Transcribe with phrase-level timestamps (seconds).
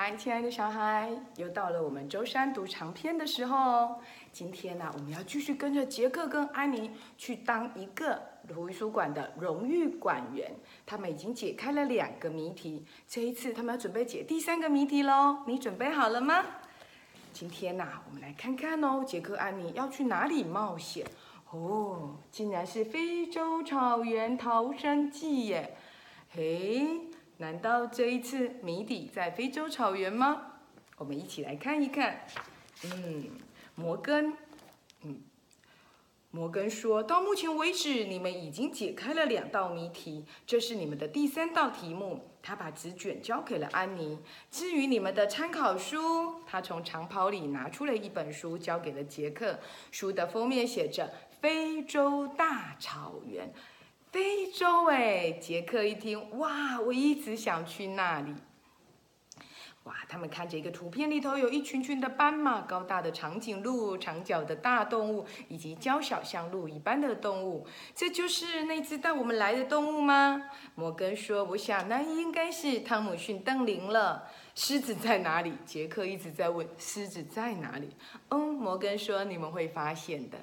[0.00, 3.96] 嗨，亲爱的小孩，又到了我们周三读长篇的时候哦。
[4.32, 10.54] 今天呢、我们要继续跟着杰克跟安妮去当一个图书馆的荣誉馆员。
[10.86, 15.38] 他们已经解开了两个谜题，这一次他们要准备解第三个谜题喽。
[15.48, 16.44] 你准备好了吗？
[17.32, 21.04] 今天呐、我们来看看哦，杰克、安妮要去哪里冒险？
[21.50, 25.76] 哦，竟然是非洲草原逃生记耶！
[26.30, 26.86] 嘿，
[27.40, 30.42] 难道这一次谜底在非洲草原吗？
[30.96, 32.26] 我们一起来看一看。
[32.82, 33.30] 嗯，
[33.76, 34.32] 摩根，
[35.02, 35.20] 嗯，
[36.32, 42.24] 摩根说到目前为止，你们已经解开了两道谜题，这是你们的第三道题目。
[42.42, 44.18] 他把纸卷交给了安妮。
[44.50, 49.60] 至于你们的参考书，他从长袍里拿出了一本书，交给了杰克。
[49.92, 53.52] 书的封面写着“非洲大草原”。
[54.10, 58.34] 非洲哎，杰克一听，哇，我一直想去那里。
[59.84, 67.66] 哇，他们看着一个图片里头有一群群的斑马，高大的长颈鹿，长角的大动物，以及娇小像鹿一般的动物。
[67.94, 70.50] 这就是那只带我们来的动物吗？
[70.74, 75.54] 摩根说：“我想那应该是汤姆逊邓林了。”狮子在哪里？
[75.64, 77.88] 杰克一直在问狮子在哪里。
[78.30, 80.38] 嗯，摩根说：“你们会发现的。”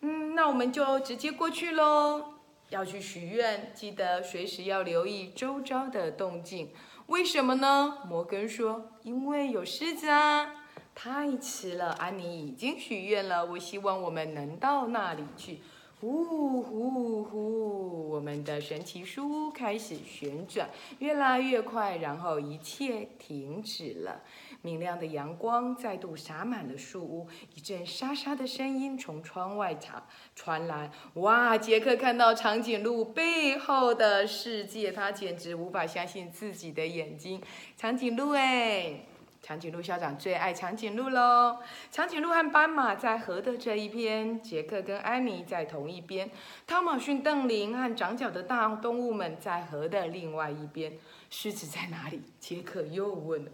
[0.00, 2.39] 嗯，那我们就直接过去喽。
[2.70, 6.70] 要去许愿，记得随时要留意周遭的动静。
[7.06, 7.98] 为什么呢？
[8.06, 10.54] 摩根说：“因为有狮子啊。”
[10.94, 13.44] 太迟了，安妮已经许愿了。
[13.44, 15.60] 我希望我们能到那里去。
[16.00, 18.08] 呼呼呼！
[18.10, 24.22] 我们的神奇书屋开始旋转，越来越快，然后一切停止了。
[24.62, 30.02] 明亮的阳光再度洒满了树屋，一阵沙沙的声音从窗外传
[30.34, 30.90] 传来。
[31.14, 31.56] 哇！
[31.56, 37.42] 杰克看到长颈鹿背后的世界，他简直无法相信自己的眼睛。
[37.76, 39.00] 长颈鹿哎！
[39.42, 41.56] 长颈鹿校长最爱长颈鹿喽。
[41.90, 46.30] 长颈鹿和斑马在河的这一边，杰克跟安妮在同一边，
[46.66, 50.92] 汤姆逊、邓林和长角的大动物们在河的另外一边。
[51.30, 52.20] 狮子在哪里？
[52.38, 53.46] 杰克又问。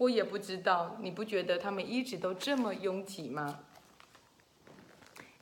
[0.00, 3.58] 我也不知道，你不觉得他们一直都这么拥挤吗？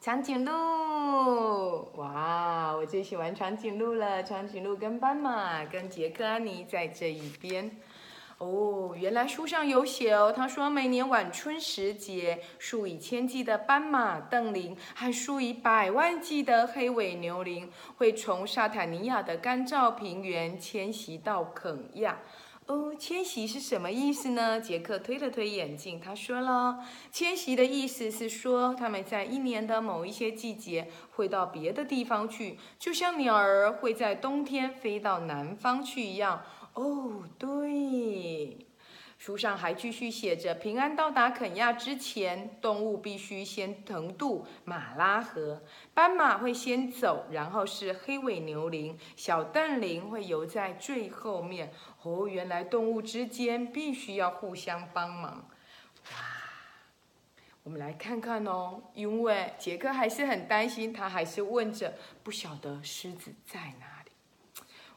[0.01, 4.21] 长颈鹿，哇，我最喜欢长颈鹿了。
[4.25, 7.71] 长颈鹿跟斑马跟杰克安妮在这一边。
[8.39, 10.33] 哦，原来书上有写哦。
[10.35, 22.19] 他说，每年晚春时节，数以千计的斑马、瞪羚和数以百万计的黑尾牛羚会从萨坦尼亚的干燥平原迁徙到肯亚。
[22.69, 24.61] 哦，迁徙是什么意思呢？
[24.61, 36.43] 杰克推了推眼镜，他说了，迁徙的意思是说，他们在一年的某一些季节会到别的地方去，就像鸟儿会在冬天飞到南方去一样。
[36.75, 38.68] 哦，对。
[39.19, 45.61] 书上还继续写着，平安到达肯亚之前，动物必须先横渡马拉河。
[45.93, 51.73] 斑马会先走，然后是黑尾牛羚，小瞪羚会游在最后面。
[52.03, 55.49] 哦，原来动物之间必须要互相帮忙。
[56.13, 56.19] 哇，
[57.65, 61.93] 我们来看看哦，因为杰克还是很担心，他还是问着，
[62.23, 63.98] 不晓得狮子在哪。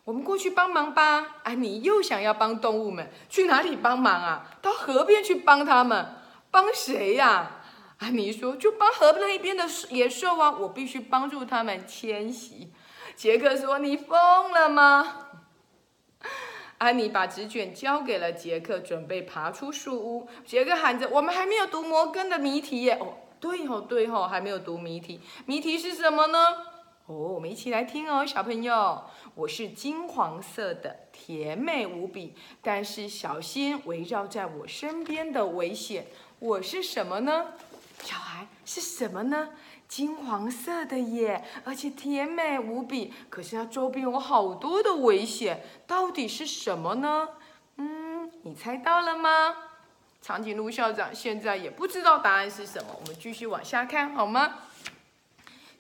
[0.04, 1.38] 我们过去帮忙吧。
[1.44, 4.58] 安妮又想要帮动物们，去哪里帮忙啊？
[4.62, 6.16] 到河边去帮他们。
[6.50, 7.62] 帮谁呀、
[8.00, 10.52] 安妮说：“就帮河那一边的野兽啊！
[10.52, 12.74] 我必须帮助他们迁徙。”
[13.16, 15.28] 杰克说：“你疯了吗？”
[16.80, 20.28] 安妮把纸卷交给了杰克，准备爬出树屋。
[20.46, 25.22] 杰克喊着：“我们还没有读摩根的谜题耶！”哦，对哦，对哦，还没有读谜题。
[25.46, 26.38] 谜题是什么呢？
[27.08, 29.04] 哦，我们一起来听哦，小朋友。
[29.34, 36.06] 我是金黄色的，甜美无比，但是小心围绕在我身边的危险。
[36.40, 37.54] 我是什么呢？
[38.04, 39.50] 小孩是什么呢？
[39.88, 43.14] 金黄色的耶，而且甜美无比。
[43.30, 47.30] 可是它周边有好多的危险，到底是什么呢？
[47.78, 49.56] 嗯，你猜到了吗？
[50.22, 52.96] 长颈鹿校长现在也不知道答案是什么。
[53.02, 54.54] 我们继续往下看好吗？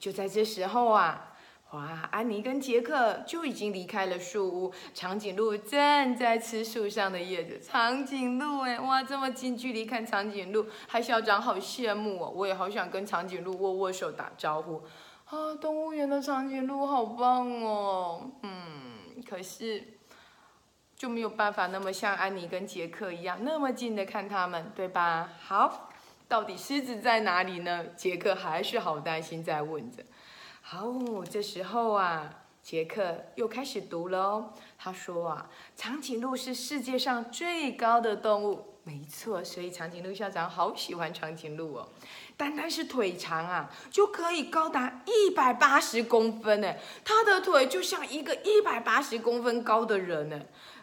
[0.01, 1.29] 就在这时候啊。
[1.71, 7.57] 哇，安妮跟杰克就已经离开了树屋，长颈鹿正在吃树上的叶子。
[7.61, 14.83] 长颈鹿哎，哇，这么近距离看长颈鹿，海校长好羡慕哦，我也好想跟长颈鹿握握手打招呼。
[15.23, 19.81] 啊，动物园的长颈鹿好棒哦，嗯，可是
[20.97, 25.29] 就没有办法那么像安妮跟杰克一样那么近的看他们，对吧？
[25.39, 25.90] 好，
[26.31, 27.87] 到底狮子在哪里呢？
[27.97, 30.01] 杰克还是好担心，在问着。
[30.61, 30.89] 好，
[31.29, 32.33] 这时候啊，
[32.63, 34.53] 杰克又开始读了哦。
[34.77, 38.77] 他说啊，长颈鹿是世界上最高的动物。
[38.85, 41.89] 没错，所以长颈鹿校长好喜欢长颈鹿哦。
[42.37, 46.73] 单单是腿长啊，就可以高达一百八十公分呢。
[47.03, 50.39] 它的腿就像一个一百八十公分高的人呢。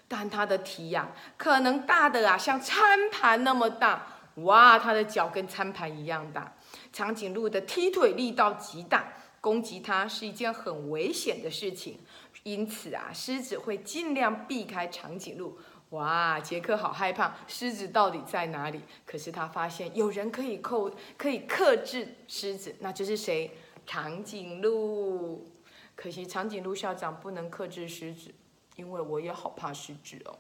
[0.06, 1.09] 但它的蹄呀，
[1.39, 4.18] 可能大的啊，像餐盘那么大。
[4.44, 6.56] 哇，它的脚跟餐盘一样大。
[6.93, 11.99] 长颈鹿的踢腿力道极大，攻击它是一件很危险的事情。
[12.44, 15.58] 因此啊，狮子会尽量避开长颈鹿。
[15.90, 18.82] 哇，杰克好害怕，狮子到底在哪里？
[19.06, 23.50] 可是他发现有人可以扣，可以克制狮子，那就是谁？
[23.87, 25.50] 长颈鹿。
[25.96, 28.32] 可惜长颈鹿校长不能克制狮子，
[28.76, 30.38] 因为我也好怕狮子哦。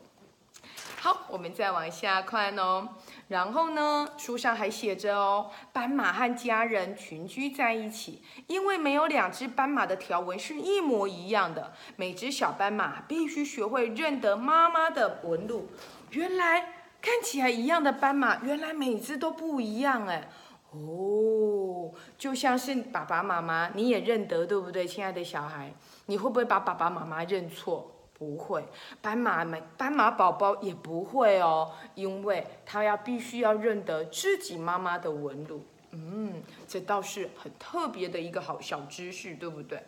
[0.98, 2.86] 好，我们再往下看哦。
[3.28, 11.72] 然后呢，书上还写着哦，斑马和家人群居在一起，因为没有两只斑马的条纹是一模一样的。
[11.96, 15.68] 每只小斑马必须学会认得妈妈的纹路。
[16.10, 20.28] 原来看起来一样的斑马，原来每只都不一样哎。
[20.70, 25.72] 哦，就像是爸爸妈妈，你也认得对不对，亲爱的小孩？
[26.06, 27.90] 你会不会把爸爸妈妈认错？
[28.18, 28.66] 不会，
[29.00, 35.64] 斑马们、斑马宝宝也不会哦，因为它要必须要认得自己妈妈的纹路。
[35.92, 39.82] 嗯，这倒是很特别的一个好小知识，对不对？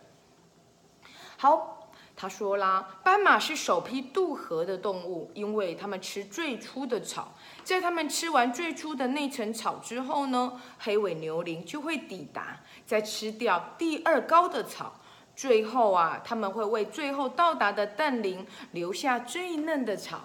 [1.36, 7.34] 好，他说啦，斑马是首批渡河的动物，因为它们吃最初的草，
[7.64, 14.94] 在它们吃完最初的那层草之后呢，黑尾牛羚就会抵达，再吃掉第二高的草。
[15.40, 20.20] 最后啊，他们会为最后到达的邓林留下最嫩的草。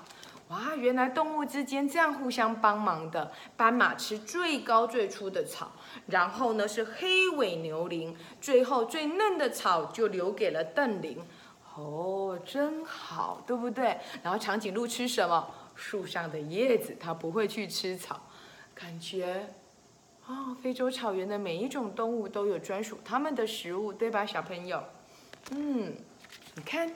[0.50, 3.32] 哇，原来动物之间这样互相帮忙的。
[3.56, 5.72] 斑马吃最高最粗的草，
[6.08, 11.18] 然后呢是黑尾牛羚，最后最嫩的草就留给了邓林。
[11.76, 13.98] 哦，真好，对不对？
[14.22, 15.48] 然后长颈鹿吃什么？
[15.76, 18.20] 树上的叶子，它不会去吃草。
[18.74, 19.48] 感觉
[20.28, 24.84] 啊，非洲草原的每一种动物都有专属它们的食物，对吧，小朋友？
[25.52, 25.94] 嗯，
[26.56, 26.92] 你看，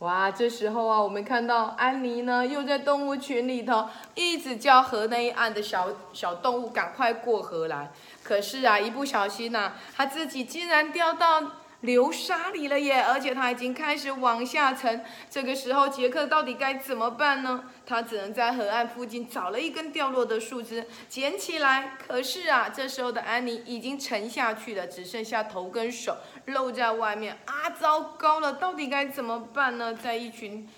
[0.00, 7.90] 哇，这时候啊，我们看到安妮呢，又在动物群里头一直叫河那一岸的小小动物赶快过河来。
[8.22, 11.61] 可是啊，一不小心呐，它自己竟然掉到。
[11.82, 15.04] 流沙里了耶，而且它已经开始往下沉。
[15.28, 17.64] 这个时候，杰克到底该怎么办呢？
[17.84, 21.96] 他只能在河岸附近找了一根掉落的树枝，捡起来。
[22.06, 27.38] 可是啊，这时候的安妮已经沉下去了，只剩下头跟手露在外面。
[27.46, 29.92] 啊，糟糕了，到底该怎么办呢？
[29.92, 30.68] 在一群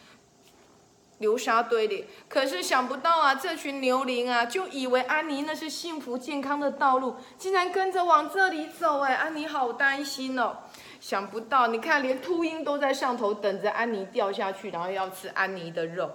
[1.18, 9.00] 流沙堆里，可是想不到啊，这群牛羚啊，就以为安妮那是幸福健康的道路，竟然跟着往这里走。
[9.00, 10.56] 哎，安妮好担心哦。
[11.04, 16.10] 想不到，你看，连秃鹰都在上头等着安妮掉下去，然后要吃安妮的肉，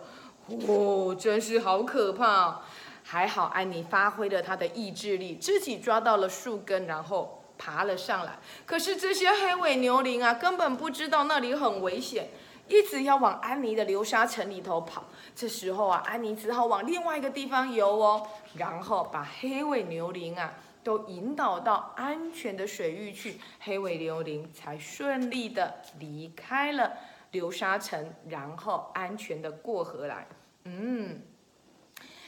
[0.68, 2.62] 哦，真是好可怕！
[3.04, 8.40] 还好安妮发挥了她的意志力，自己抓到了树根，然后爬了上来。
[8.66, 12.30] 可是这些黑尾牛羚啊，根本不知道那里很危险，
[12.68, 15.04] 一直要往安妮的流沙城里头跑。
[15.36, 20.52] 这时候啊，安妮只好往另外一个地方游哦，然后把黑尾牛羚啊。
[20.84, 26.98] 都引导到安全的水域去，黑尾流羚才顺利的离开了
[27.32, 30.28] 流沙层，然后安全的过河来。
[30.64, 31.22] 嗯，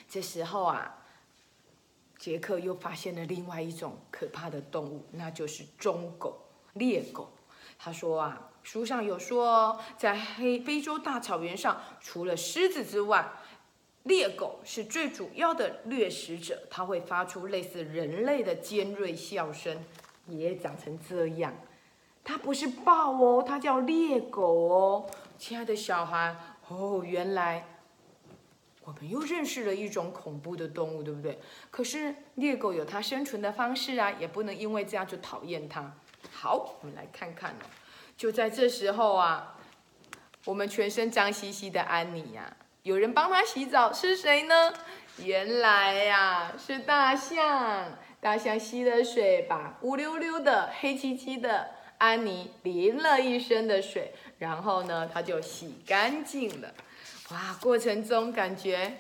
[0.08, 0.98] 这时候啊，
[2.18, 6.42] 杰克又发现了另外一种可怕的动物，那就是中狗、
[6.74, 7.32] 猎狗。
[7.80, 13.28] 他说啊，书上有说，在黑非洲大草原上，除了狮子之外。
[14.04, 19.78] 猎狗是最主要的掠食者，它会发出类似人类的尖锐笑声，
[20.28, 21.54] 也长成这样。
[22.24, 25.10] 它不是豹哦，它叫猎狗哦。
[25.38, 26.36] 亲爱的小孩，
[26.68, 27.66] 哦，原来
[28.84, 31.40] 我们又认识了一种恐怖的动物，对不对？
[31.70, 35.94] 可是猎狗有它生存的方式啊，也不能因为这样就讨厌它。
[36.32, 37.66] 好，我们来看看哦。
[38.18, 39.58] 就在这时候啊，
[40.46, 42.58] 我们全身脏兮兮的安妮呀。
[42.84, 44.74] 有人帮他洗澡是谁呢？
[45.24, 47.98] 原来呀是大象。
[48.20, 56.72] 大象吸了水，把乌溜溜的、黑漆漆的安妮淋了一身的水，然后呢，它就洗干净了。
[57.32, 58.98] 哇，过程中感觉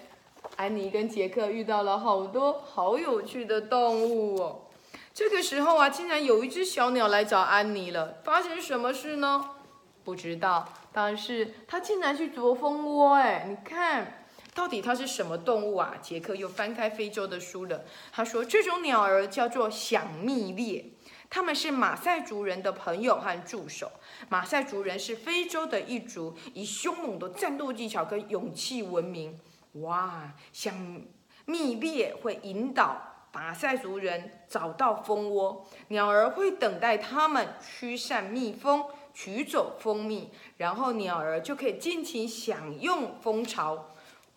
[0.56, 4.62] 安妮跟杰克遇到了好多好有趣的动物哦。
[5.14, 8.20] 这个时候啊，竟然有一只小鸟来找安妮了。
[8.24, 9.52] 发生什么事呢？
[10.04, 10.68] 不知道。
[10.94, 15.96] 但是它竟然去啄蜂窝，哎，你看到底它是什么动物啊？
[16.02, 17.86] 杰克又翻开非洲的书了。
[18.12, 20.86] 他说，这种鸟儿叫做响蜜猎，
[21.30, 23.90] 他们是马赛族人的朋友和助手。
[24.28, 29.40] 马赛族人是非洲的一族，以凶猛的战斗技巧跟勇气闻名。
[29.76, 31.02] 哇，响
[31.46, 38.84] 蜜猎会引导马赛族人找到蜂窝，鸟儿会等待他们驱散蜜蜂，
[39.14, 43.88] 取走蜂蜜，然后鸟儿就可以尽情享用蜂巢。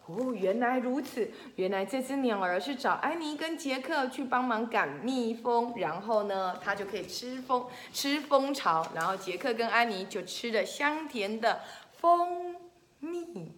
[0.06, 1.30] 哦，原来如此！
[1.56, 11.62] 原来这只鸟儿是找安妮跟杰克去帮忙赶蜜蜂，然后呢，它就可以吃蜂吃蜂巢，然后杰克跟安妮就吃了香甜的
[11.92, 12.54] 蜂
[13.00, 13.52] 蜜。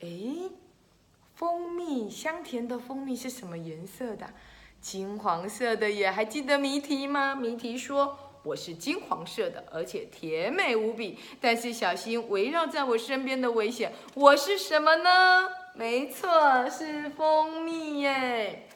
[0.00, 0.50] 诶，
[1.36, 4.26] 蜂蜜香甜的蜂蜜是什么颜色的？
[4.80, 6.10] 金黄色的耶！
[6.10, 7.36] 还记得谜题吗？
[7.36, 13.92] 谜题说我是金黄色的，而且甜美无比，但是小心围绕在我身边的危险。
[14.14, 15.48] 我是什么呢？
[15.74, 18.68] 没错，是蜂蜜耶。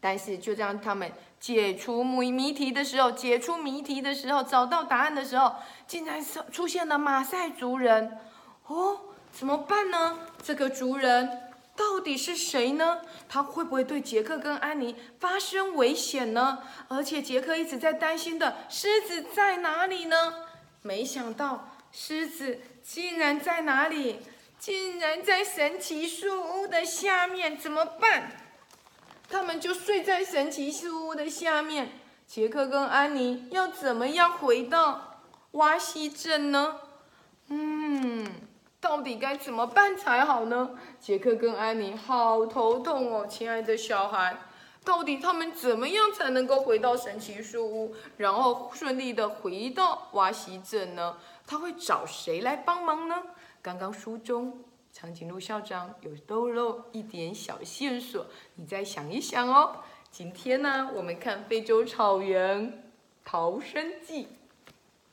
[0.00, 5.54] 但是就这样，他们解除谜谜题的时候，解出谜题的时候，找到答案的时候，
[5.86, 8.18] 竟然是出现了马赛族人。
[8.66, 8.98] 哦，
[9.30, 10.20] 怎么办呢？
[10.42, 13.00] 这个族人到底是谁呢？
[13.28, 16.58] 他会不会对杰克跟安妮发生危险呢？
[16.88, 20.34] 而且杰克一直在担心的狮子在哪里呢？
[20.82, 24.20] 没想到狮子竟然在哪里？
[24.58, 28.30] 竟然在神奇树屋的下面，怎么办？
[29.30, 31.92] 他们就睡在神奇树屋的下面。
[32.26, 35.22] 杰克跟安妮要怎么样回到
[35.52, 36.76] 瓦西镇呢？
[37.48, 38.26] 嗯，
[38.80, 40.70] 到底该怎么办才好呢？
[40.98, 44.38] 杰克跟安妮好头痛哦，亲爱的小孩，
[44.82, 51.18] 到底他们怎么样才能够回到神奇树屋，然后顺利的回到瓦西镇呢？
[51.46, 53.22] 他会找谁来帮忙呢？
[53.60, 59.76] 刚刚书中长颈鹿校长有透露一点小线索，你再想一想哦。
[60.10, 62.92] 今天呢，我们看非洲草原
[63.24, 64.28] 逃生记。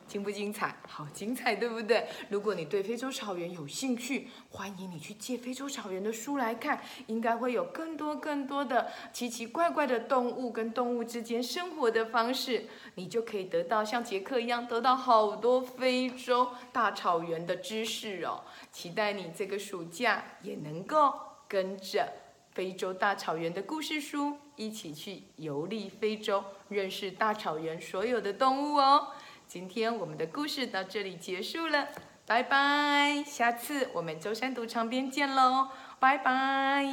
[0.08, 0.76] 精不精彩？
[0.88, 2.08] 好精彩，对不对？
[2.30, 18.42] 如果你对非洲草原有兴趣，欢迎你去借非洲草原的书来看，应该会有更多更多的奇奇怪怪的动物跟动物之间生活的方式，你就可以得到像杰克一样得到好多非洲大草原的知识哦。
[18.72, 21.14] 期待你这个暑假也能够
[21.48, 22.08] 跟着
[22.54, 29.10] 非洲大草原的故事书一起去游历非洲，认识大草原所有的动物哦。
[29.48, 31.88] 今天我们的故事到这里结束了，
[32.25, 33.24] 拜拜！
[33.25, 36.84] 下次我们舟山读长篇见喽，拜拜。